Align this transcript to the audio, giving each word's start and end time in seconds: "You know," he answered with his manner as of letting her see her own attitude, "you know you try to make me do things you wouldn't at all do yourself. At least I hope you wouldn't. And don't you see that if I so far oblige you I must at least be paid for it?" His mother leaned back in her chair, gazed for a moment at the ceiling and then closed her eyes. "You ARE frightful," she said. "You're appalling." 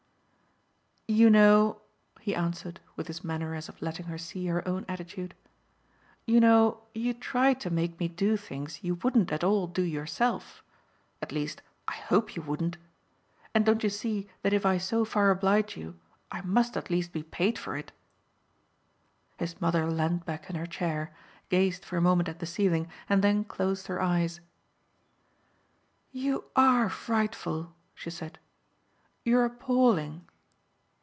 "You 1.07 1.29
know," 1.29 1.81
he 2.21 2.33
answered 2.33 2.79
with 2.95 3.07
his 3.07 3.21
manner 3.21 3.53
as 3.53 3.67
of 3.67 3.81
letting 3.81 4.05
her 4.05 4.17
see 4.17 4.47
her 4.47 4.65
own 4.65 4.85
attitude, 4.87 5.35
"you 6.25 6.39
know 6.39 6.83
you 6.95 7.13
try 7.13 7.53
to 7.53 7.69
make 7.69 7.99
me 7.99 8.07
do 8.07 8.37
things 8.37 8.81
you 8.81 8.95
wouldn't 8.95 9.29
at 9.29 9.43
all 9.43 9.67
do 9.67 9.81
yourself. 9.81 10.63
At 11.21 11.33
least 11.33 11.61
I 11.85 11.95
hope 11.95 12.37
you 12.37 12.41
wouldn't. 12.41 12.77
And 13.53 13.65
don't 13.65 13.83
you 13.83 13.89
see 13.89 14.29
that 14.41 14.53
if 14.53 14.65
I 14.65 14.77
so 14.77 15.03
far 15.03 15.31
oblige 15.31 15.75
you 15.75 15.99
I 16.31 16.39
must 16.43 16.77
at 16.77 16.89
least 16.89 17.11
be 17.11 17.23
paid 17.23 17.59
for 17.59 17.75
it?" 17.75 17.91
His 19.37 19.59
mother 19.59 19.91
leaned 19.91 20.23
back 20.23 20.49
in 20.49 20.55
her 20.55 20.65
chair, 20.65 21.13
gazed 21.49 21.83
for 21.83 21.97
a 21.97 22.01
moment 22.01 22.29
at 22.29 22.39
the 22.39 22.45
ceiling 22.45 22.87
and 23.09 23.21
then 23.21 23.43
closed 23.43 23.87
her 23.87 24.01
eyes. 24.01 24.39
"You 26.13 26.45
ARE 26.55 26.87
frightful," 26.89 27.75
she 27.93 28.09
said. 28.09 28.39
"You're 29.25 29.43
appalling." 29.43 30.25